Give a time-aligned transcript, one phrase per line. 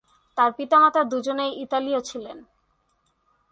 [0.37, 2.37] তার পিতামাতা দুজনেই ইতালীয় ছিলেন।